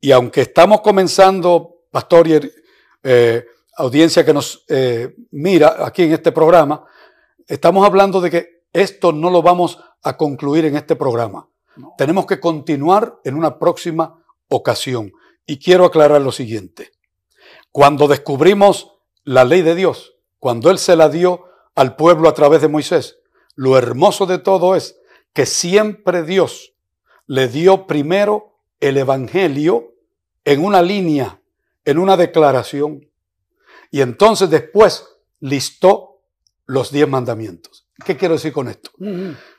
Y 0.00 0.12
aunque 0.12 0.42
estamos 0.42 0.80
comenzando 0.80 1.84
pastor 1.90 2.28
y 2.28 2.52
eh, 3.02 3.46
audiencia 3.76 4.24
que 4.24 4.34
nos 4.34 4.64
eh, 4.68 5.14
mira 5.30 5.76
aquí 5.84 6.02
en 6.02 6.12
este 6.12 6.32
programa, 6.32 6.84
estamos 7.46 7.86
hablando 7.86 8.20
de 8.20 8.30
que 8.30 8.62
esto 8.72 9.12
no 9.12 9.30
lo 9.30 9.42
vamos 9.42 9.78
a 10.02 10.16
concluir 10.16 10.66
en 10.66 10.76
este 10.76 10.96
programa. 10.96 11.48
Tenemos 11.96 12.26
que 12.26 12.40
continuar 12.40 13.18
en 13.24 13.34
una 13.34 13.58
próxima 13.58 14.22
ocasión. 14.48 15.12
Y 15.46 15.58
quiero 15.58 15.84
aclarar 15.84 16.20
lo 16.20 16.32
siguiente. 16.32 16.92
Cuando 17.70 18.08
descubrimos 18.08 18.98
la 19.24 19.44
ley 19.44 19.62
de 19.62 19.74
Dios, 19.74 20.16
cuando 20.38 20.70
Él 20.70 20.78
se 20.78 20.96
la 20.96 21.08
dio 21.08 21.44
al 21.74 21.96
pueblo 21.96 22.28
a 22.28 22.34
través 22.34 22.60
de 22.62 22.68
Moisés, 22.68 23.18
lo 23.54 23.78
hermoso 23.78 24.26
de 24.26 24.38
todo 24.38 24.74
es 24.74 24.98
que 25.32 25.46
siempre 25.46 26.22
Dios 26.22 26.74
le 27.26 27.48
dio 27.48 27.86
primero 27.86 28.60
el 28.80 28.96
Evangelio 28.96 29.94
en 30.44 30.64
una 30.64 30.82
línea 30.82 31.40
en 31.86 31.98
una 31.98 32.16
declaración 32.18 33.08
y 33.90 34.02
entonces 34.02 34.50
después 34.50 35.06
listó 35.40 36.20
los 36.66 36.90
diez 36.90 37.08
mandamientos. 37.08 37.88
¿Qué 38.04 38.16
quiero 38.16 38.34
decir 38.34 38.52
con 38.52 38.68
esto? 38.68 38.90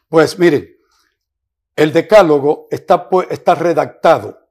Pues 0.10 0.38
miren, 0.38 0.78
el 1.76 1.94
decálogo 1.94 2.68
está, 2.70 3.08
está 3.30 3.56
redactado, 3.56 4.47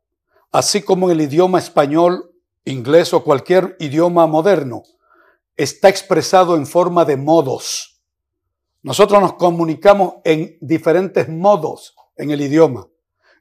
así 0.56 0.80
como 0.80 1.10
en 1.10 1.18
el 1.18 1.26
idioma 1.26 1.58
español, 1.58 2.32
inglés 2.64 3.12
o 3.12 3.22
cualquier 3.22 3.76
idioma 3.78 4.26
moderno, 4.26 4.84
está 5.54 5.90
expresado 5.90 6.56
en 6.56 6.66
forma 6.66 7.04
de 7.04 7.18
modos. 7.18 8.00
Nosotros 8.82 9.20
nos 9.20 9.34
comunicamos 9.34 10.14
en 10.24 10.56
diferentes 10.62 11.28
modos 11.28 11.94
en 12.16 12.30
el 12.30 12.40
idioma. 12.40 12.88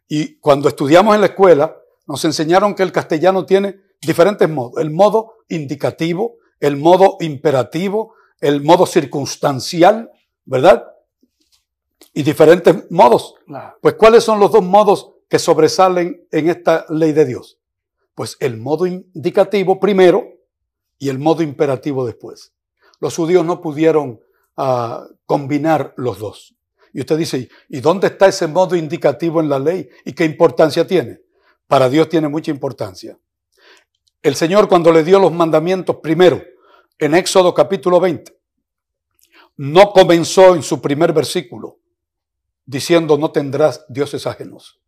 Y 0.09 0.37
cuando 0.39 0.67
estudiamos 0.67 1.15
en 1.15 1.21
la 1.21 1.27
escuela, 1.27 1.77
nos 2.05 2.25
enseñaron 2.25 2.75
que 2.75 2.83
el 2.83 2.91
castellano 2.91 3.45
tiene 3.45 3.77
diferentes 4.01 4.49
modos. 4.49 4.83
El 4.83 4.91
modo 4.91 5.35
indicativo, 5.47 6.35
el 6.59 6.75
modo 6.75 7.15
imperativo, 7.21 8.13
el 8.41 8.61
modo 8.61 8.85
circunstancial, 8.85 10.11
¿verdad? 10.43 10.85
Y 12.13 12.23
diferentes 12.23 12.91
modos. 12.91 13.35
Pues 13.81 13.93
¿cuáles 13.93 14.25
son 14.25 14.37
los 14.37 14.51
dos 14.51 14.63
modos 14.63 15.14
que 15.35 15.39
sobresalen 15.39 16.25
en 16.31 16.49
esta 16.49 16.85
ley 16.87 17.11
de 17.11 17.25
Dios? 17.25 17.59
Pues 18.13 18.37
el 18.39 18.55
modo 18.55 18.85
indicativo 18.85 19.81
primero 19.81 20.29
y 20.97 21.09
el 21.09 21.19
modo 21.19 21.43
imperativo 21.43 22.05
después. 22.05 22.53
Los 23.01 23.17
judíos 23.17 23.45
no 23.45 23.59
pudieron 23.59 24.21
ah, 24.55 25.05
combinar 25.25 25.93
los 25.97 26.19
dos. 26.19 26.55
Y 26.93 27.01
usted 27.01 27.17
dice, 27.17 27.49
¿y 27.67 27.81
dónde 27.81 28.07
está 28.07 28.27
ese 28.27 28.47
modo 28.47 28.77
indicativo 28.77 29.41
en 29.41 29.49
la 29.49 29.59
ley? 29.59 29.89
¿Y 30.05 30.13
qué 30.13 30.23
importancia 30.23 30.87
tiene? 30.87 31.19
Para 31.67 31.89
Dios 31.89 32.07
tiene 32.07 32.29
mucha 32.29 32.51
importancia. 32.51 33.19
El 34.21 34.35
Señor 34.35 34.69
cuando 34.69 34.89
le 34.93 35.03
dio 35.03 35.19
los 35.19 35.33
mandamientos 35.33 35.97
primero, 35.97 36.41
en 36.97 37.13
Éxodo 37.13 37.53
capítulo 37.53 37.99
20, 37.99 38.33
no 39.57 39.91
comenzó 39.91 40.55
en 40.55 40.63
su 40.63 40.81
primer 40.81 41.11
versículo 41.11 41.79
diciendo 42.65 43.17
no 43.17 43.31
tendrás 43.31 43.83
dioses 43.89 44.25
ajenos. 44.27 44.79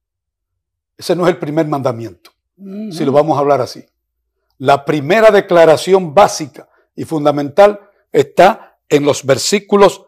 Ese 0.98 1.16
no 1.16 1.28
es 1.28 1.34
el 1.34 1.40
primer 1.40 1.68
mandamiento, 1.68 2.32
si 2.58 3.06
lo 3.06 3.12
vamos 3.12 3.38
a 3.38 3.42
hablar 3.42 3.62
así. 3.62 3.86
La 4.58 4.84
primera 4.84 5.30
declaración 5.30 6.14
básica 6.14 6.68
y 6.96 7.06
fundamental 7.06 7.80
está 8.12 8.80
en 8.90 9.06
los 9.06 9.24
versículos 9.24 10.06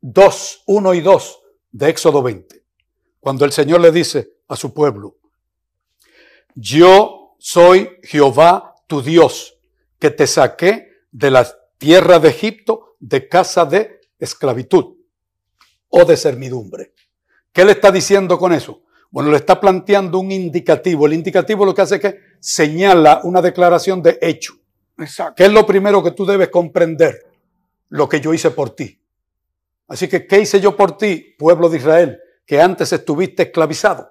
2, 0.00 0.62
1 0.66 0.94
y 0.94 1.00
2 1.00 1.40
de 1.72 1.88
Éxodo 1.90 2.22
20, 2.22 2.64
cuando 3.20 3.44
el 3.44 3.52
Señor 3.52 3.80
le 3.80 3.92
dice 3.92 4.38
a 4.48 4.56
su 4.56 4.72
pueblo, 4.72 5.16
yo 6.54 7.36
soy 7.38 7.98
Jehová 8.02 8.76
tu 8.86 9.02
Dios, 9.02 9.58
que 9.98 10.10
te 10.10 10.26
saqué 10.26 10.88
de 11.12 11.30
la 11.30 11.46
tierra 11.78 12.18
de 12.18 12.30
Egipto 12.30 12.96
de 12.98 13.28
casa 13.28 13.64
de 13.64 14.00
esclavitud 14.18 14.96
o 15.88 16.04
de 16.04 16.16
servidumbre. 16.16 16.94
¿Qué 17.52 17.64
le 17.64 17.72
está 17.72 17.90
diciendo 17.90 18.38
con 18.38 18.52
eso? 18.52 18.82
Bueno, 19.10 19.30
le 19.30 19.36
está 19.36 19.60
planteando 19.60 20.18
un 20.18 20.30
indicativo. 20.30 21.06
El 21.06 21.14
indicativo 21.14 21.64
lo 21.64 21.74
que 21.74 21.82
hace 21.82 21.96
es 21.96 22.00
que 22.00 22.20
señala 22.38 23.20
una 23.24 23.42
declaración 23.42 24.02
de 24.02 24.18
hecho. 24.20 24.54
Exacto. 24.98 25.34
¿Qué 25.36 25.44
es 25.44 25.52
lo 25.52 25.66
primero 25.66 26.02
que 26.02 26.12
tú 26.12 26.24
debes 26.24 26.48
comprender? 26.48 27.26
Lo 27.88 28.08
que 28.08 28.20
yo 28.20 28.32
hice 28.32 28.50
por 28.50 28.70
ti. 28.70 29.00
Así 29.88 30.06
que, 30.08 30.26
¿qué 30.26 30.40
hice 30.40 30.60
yo 30.60 30.76
por 30.76 30.96
ti, 30.96 31.34
pueblo 31.36 31.68
de 31.68 31.78
Israel, 31.78 32.20
que 32.46 32.60
antes 32.60 32.92
estuviste 32.92 33.44
esclavizado? 33.44 34.08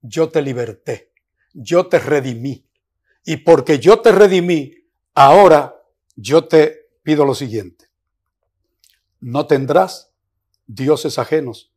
Yo 0.00 0.28
te 0.28 0.40
liberté 0.40 1.10
yo 1.52 1.86
te 1.86 1.98
redimí. 1.98 2.66
Y 3.24 3.38
porque 3.38 3.78
yo 3.78 4.00
te 4.00 4.12
redimí, 4.12 4.74
ahora 5.14 5.76
yo 6.16 6.46
te 6.46 6.88
pido 7.02 7.24
lo 7.24 7.34
siguiente. 7.34 7.86
No 9.20 9.46
tendrás 9.46 10.12
dioses 10.66 11.18
ajenos 11.18 11.72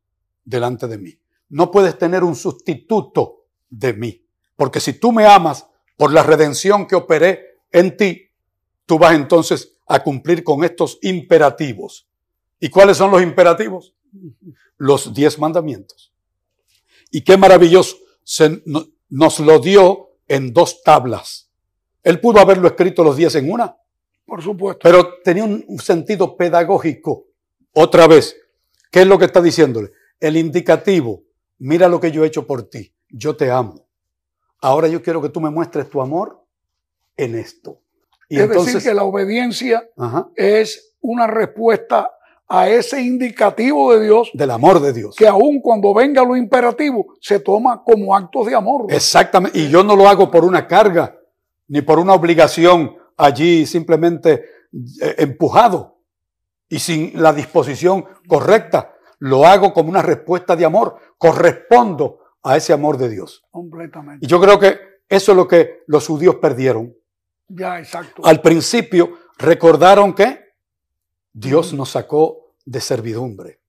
delante 0.46 0.88
de 0.88 0.98
mí. 0.98 1.20
No 1.50 1.72
puedes 1.72 1.98
tener 1.98 2.24
un 2.24 2.36
sustituto 2.36 3.46
de 3.70 3.94
mí. 3.94 4.26
Porque 4.56 4.80
si 4.80 4.94
tú 4.94 5.12
me 5.12 5.26
amas 5.26 5.68
por 5.98 6.12
la 6.12 6.24
redención 6.24 6.88
que 6.88 6.96
operé 6.96 7.60
en 7.72 7.98
ti, 7.98 8.30
tú 8.86 8.98
vas 8.98 9.16
entonces 9.16 9.78
a 9.88 10.04
cumplir 10.04 10.44
con 10.44 10.64
estos 10.64 11.00
imperativos. 11.02 12.08
¿Y 12.60 12.70
cuáles 12.70 12.98
son 12.98 13.12
los 13.12 13.22
imperativos? 13.22 13.94
Los 14.78 15.14
diez 15.14 15.38
mandamientos. 15.40 16.14
Y 17.12 17.22
qué 17.22 17.38
maravilloso, 17.38 17.98
se, 18.24 18.64
nos 19.10 19.40
lo 19.40 19.60
dio 19.60 20.12
en 20.28 20.54
dos 20.54 20.82
tablas. 20.82 21.50
Él 22.02 22.20
pudo 22.20 22.40
haberlo 22.40 22.68
escrito 22.68 23.04
los 23.04 23.18
diez 23.18 23.36
en 23.36 23.52
una. 23.52 23.76
Por 24.26 24.42
supuesto. 24.42 24.80
Pero 24.84 25.20
tenía 25.24 25.44
un 25.44 25.80
sentido 25.80 26.36
pedagógico. 26.36 27.26
Otra 27.74 28.08
vez, 28.08 28.36
¿qué 28.92 29.02
es 29.02 29.08
lo 29.08 29.18
que 29.18 29.26
está 29.26 29.42
diciéndole? 29.42 29.92
El 30.20 30.38
indicativo, 30.38 31.24
mira 31.64 31.88
lo 31.88 32.00
que 32.00 32.12
yo 32.12 32.24
he 32.24 32.28
hecho 32.28 32.46
por 32.46 32.64
ti, 32.64 32.94
yo 33.10 33.38
te 33.38 33.50
amo. 33.50 33.88
Ahora 34.60 34.88
yo 34.90 35.02
quiero 35.02 35.22
que 35.22 35.30
tú 35.30 35.40
me 35.40 35.50
muestres 35.50 35.90
tu 35.90 36.02
amor 36.02 36.46
en 37.16 37.36
esto. 37.36 37.80
Y 38.28 38.40
es 38.40 38.50
decir, 38.50 38.82
que 38.82 38.94
la 38.94 39.04
obediencia 39.04 39.90
es 40.36 40.96
una 41.00 41.28
respuesta 41.28 42.12
a 42.50 42.70
ese 42.70 43.02
indicativo 43.02 43.94
de 43.94 44.04
Dios. 44.06 44.30
Del 44.34 44.52
amor 44.52 44.82
de 44.82 44.92
Dios. 44.92 45.16
Que 45.16 45.28
aun 45.28 45.62
cuando 45.62 45.94
venga 45.94 46.24
lo 46.24 46.36
imperativo, 46.36 47.16
se 47.22 47.40
toma 47.40 47.82
como 47.84 48.16
actos 48.16 48.48
de 48.48 48.56
amor. 48.56 48.86
Exactamente. 48.90 49.58
Y 49.58 49.70
yo 49.70 49.84
no 49.84 49.96
lo 49.96 50.08
hago 50.08 50.30
por 50.30 50.44
una 50.44 50.68
carga, 50.68 51.18
ni 51.68 51.82
por 51.82 51.98
una 51.98 52.14
obligación 52.14 52.96
allí 53.16 53.66
simplemente 53.66 54.44
eh, 55.02 55.16
empujado 55.20 56.02
y 56.68 56.80
sin 56.80 57.12
la 57.22 57.32
disposición 57.32 58.06
correcta. 58.28 58.93
Lo 59.24 59.46
hago 59.46 59.72
como 59.72 59.90
una 59.90 60.02
respuesta 60.02 60.54
de 60.54 60.66
amor. 60.66 60.98
Correspondo 61.18 62.20
a 62.44 62.58
ese 62.58 62.74
amor 62.74 62.98
de 62.98 63.08
Dios. 63.08 63.46
Completamente. 63.52 64.26
Y 64.26 64.28
yo 64.28 64.42
creo 64.42 64.60
que 64.60 64.78
eso 65.08 65.32
es 65.32 65.38
lo 65.38 65.48
que 65.48 65.84
los 65.88 66.06
judíos 66.06 66.36
perdieron. 66.42 66.94
Ya, 67.48 67.80
exacto. 67.80 68.22
Al 68.26 68.42
principio 68.42 69.18
recordaron 69.38 70.14
que 70.14 70.56
Dios 71.32 71.74
nos 71.74 71.92
sacó 71.92 72.54
de 72.66 72.82
servidumbre. 72.82 73.62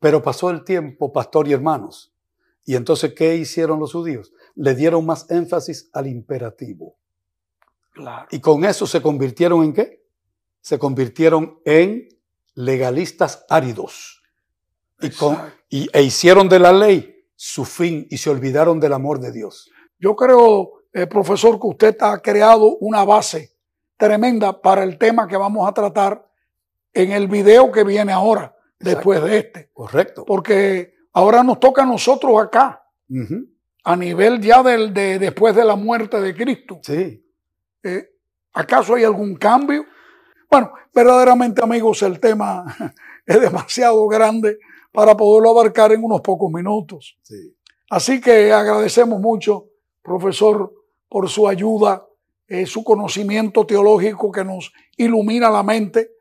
Pero 0.00 0.22
pasó 0.22 0.48
el 0.48 0.64
tiempo, 0.64 1.12
pastor 1.12 1.46
y 1.46 1.52
hermanos. 1.52 2.14
Y 2.64 2.74
entonces, 2.74 3.12
¿qué 3.12 3.36
hicieron 3.36 3.78
los 3.78 3.92
judíos? 3.92 4.32
Le 4.54 4.74
dieron 4.74 5.04
más 5.04 5.30
énfasis 5.30 5.90
al 5.92 6.06
imperativo. 6.06 6.96
Claro. 7.92 8.28
Y 8.30 8.40
con 8.40 8.64
eso 8.64 8.86
se 8.86 9.02
convirtieron 9.02 9.62
en 9.62 9.74
qué? 9.74 10.06
Se 10.62 10.78
convirtieron 10.78 11.60
en 11.66 12.08
legalistas 12.54 13.44
áridos. 13.50 14.23
Y, 15.00 15.10
con, 15.10 15.38
y, 15.68 15.88
e 15.92 16.02
hicieron 16.02 16.48
de 16.48 16.58
la 16.58 16.72
ley 16.72 17.14
su 17.36 17.64
fin 17.64 18.06
y 18.10 18.18
se 18.18 18.30
olvidaron 18.30 18.80
del 18.80 18.92
amor 18.92 19.20
de 19.20 19.32
Dios. 19.32 19.70
Yo 19.98 20.14
creo, 20.16 20.84
eh, 20.92 21.06
profesor, 21.06 21.60
que 21.60 21.66
usted 21.66 21.96
ha 22.00 22.18
creado 22.20 22.76
una 22.78 23.04
base 23.04 23.52
tremenda 23.96 24.60
para 24.60 24.82
el 24.82 24.98
tema 24.98 25.26
que 25.26 25.36
vamos 25.36 25.68
a 25.68 25.72
tratar 25.72 26.26
en 26.92 27.12
el 27.12 27.28
video 27.28 27.72
que 27.72 27.84
viene 27.84 28.12
ahora, 28.12 28.56
después 28.78 29.22
de 29.22 29.38
este. 29.38 29.70
Correcto. 29.72 30.24
Porque 30.24 30.94
ahora 31.12 31.42
nos 31.42 31.58
toca 31.58 31.82
a 31.82 31.86
nosotros 31.86 32.40
acá, 32.40 32.82
a 33.84 33.96
nivel 33.96 34.40
ya 34.40 34.62
del, 34.62 34.94
de 34.94 35.18
después 35.18 35.54
de 35.54 35.64
la 35.64 35.76
muerte 35.76 36.20
de 36.20 36.34
Cristo. 36.34 36.80
Sí. 36.82 37.24
Eh, 37.82 38.10
¿Acaso 38.52 38.94
hay 38.94 39.04
algún 39.04 39.34
cambio? 39.36 39.84
Bueno, 40.50 40.72
verdaderamente 40.94 41.62
amigos, 41.62 42.02
el 42.02 42.20
tema 42.20 42.64
es 43.26 43.40
demasiado 43.40 44.06
grande 44.06 44.58
para 44.94 45.14
poderlo 45.14 45.50
abarcar 45.50 45.92
en 45.92 46.02
unos 46.02 46.22
pocos 46.22 46.50
minutos. 46.50 47.18
Sí. 47.20 47.54
Así 47.90 48.22
que 48.22 48.50
agradecemos 48.50 49.20
mucho, 49.20 49.66
profesor, 50.02 50.72
por 51.10 51.28
su 51.28 51.46
ayuda, 51.46 52.06
eh, 52.48 52.64
su 52.64 52.82
conocimiento 52.82 53.66
teológico 53.66 54.32
que 54.32 54.44
nos 54.44 54.72
ilumina 54.96 55.50
la 55.50 55.62
mente 55.62 56.14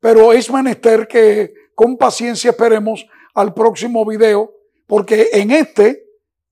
pero 0.00 0.32
es 0.32 0.50
menester 0.50 1.06
que 1.06 1.52
con 1.74 1.96
paciencia 1.96 2.50
esperemos 2.50 3.06
al 3.34 3.54
próximo 3.54 4.04
video, 4.04 4.54
porque 4.86 5.28
en 5.32 5.50
este 5.50 6.06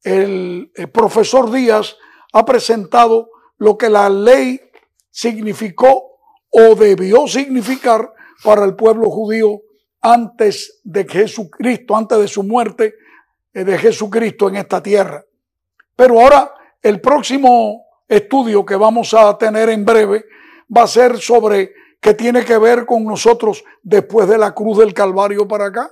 el, 0.05 0.71
profesor 0.93 1.51
Díaz 1.51 1.97
ha 2.33 2.45
presentado 2.45 3.31
lo 3.57 3.77
que 3.77 3.89
la 3.89 4.09
ley 4.09 4.61
significó 5.11 6.21
o 6.51 6.75
debió 6.77 7.27
significar 7.27 8.13
para 8.45 8.65
el 8.65 8.77
pueblo 8.77 9.11
judío 9.11 9.63
antes 10.13 10.81
de 10.85 11.07
Jesucristo, 11.07 11.97
antes 11.97 12.19
de 12.19 12.29
su 12.29 12.43
muerte 12.43 12.95
eh, 13.53 13.65
de 13.65 13.79
Jesucristo 13.79 14.49
en 14.49 14.57
esta 14.57 14.83
tierra. 14.83 15.25
Pero 15.95 16.21
ahora 16.21 16.53
el 16.83 17.01
próximo 17.01 17.87
estudio 18.07 18.65
que 18.65 18.77
vamos 18.77 19.13
a 19.15 19.37
tener 19.37 19.69
en 19.69 19.85
breve 19.85 20.25
va 20.75 20.83
a 20.83 20.87
ser 20.87 21.19
sobre 21.19 21.73
¿Qué 22.01 22.15
tiene 22.15 22.45
que 22.45 22.57
ver 22.59 22.87
con 22.87 23.05
nosotros 23.05 23.65
después 23.83 24.29
de 24.29 24.39
la 24.39 24.55
cruz 24.55 24.79
del 24.79 24.95
Calvario 24.95 25.49
para 25.49 25.67
acá? 25.67 25.91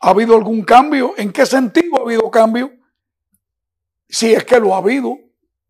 ¿Ha 0.00 0.10
habido 0.10 0.34
algún 0.34 0.62
cambio? 0.62 1.12
¿En 1.16 1.32
qué 1.32 1.44
sentido 1.44 1.98
ha 1.98 2.02
habido 2.02 2.30
cambio? 2.30 2.72
Si 4.08 4.32
es 4.32 4.44
que 4.44 4.58
lo 4.58 4.74
ha 4.74 4.78
habido. 4.78 5.18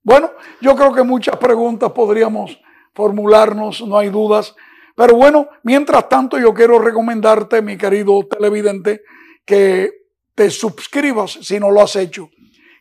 Bueno, 0.03 0.31
yo 0.61 0.77
creo 0.77 0.93
que 0.93 1.03
muchas 1.03 1.37
preguntas 1.37 1.90
podríamos 1.93 2.61
formularnos, 2.95 3.83
no 3.87 3.99
hay 3.99 4.11
dudas. 4.11 4.55
Pero 4.95 5.17
bueno, 5.17 5.49
mientras 5.63 6.09
tanto 6.09 6.39
yo 6.39 6.55
quiero 6.55 6.79
recomendarte, 6.79 7.63
mi 7.63 7.77
querido 7.77 8.27
televidente, 8.29 9.03
que 9.45 9.91
te 10.35 10.51
suscribas 10.51 11.33
si 11.43 11.59
no 11.59 11.71
lo 11.71 11.81
has 11.81 11.97
hecho 11.97 12.31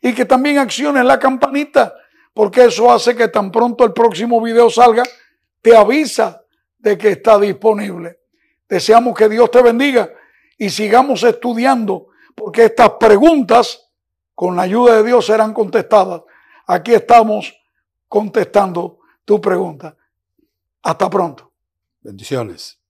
y 0.02 0.14
que 0.14 0.26
también 0.26 0.58
acciones 0.58 1.06
la 1.06 1.18
campanita, 1.18 1.94
porque 2.34 2.66
eso 2.66 2.92
hace 2.92 3.16
que 3.16 3.28
tan 3.28 3.52
pronto 3.52 3.84
el 3.84 3.94
próximo 3.94 4.42
video 4.42 4.70
salga, 4.70 5.04
te 5.62 5.76
avisa 5.76 6.44
de 6.78 6.98
que 6.98 7.10
está 7.10 7.40
disponible. 7.40 8.20
Deseamos 8.68 9.16
que 9.16 9.30
Dios 9.30 9.50
te 9.50 9.62
bendiga 9.62 10.12
y 10.58 10.70
sigamos 10.70 11.24
estudiando 11.24 12.08
porque 12.36 12.66
estas 12.66 12.92
preguntas 13.00 13.92
con 14.36 14.56
la 14.56 14.64
ayuda 14.64 14.98
de 14.98 15.04
Dios 15.04 15.26
serán 15.26 15.54
contestadas. 15.54 16.22
Aquí 16.68 16.94
estamos 16.94 17.54
contestando 18.08 19.00
tu 19.26 19.40
pregunta. 19.40 19.96
Hasta 20.82 21.10
pronto. 21.10 21.53
Bendiciones. 22.04 22.83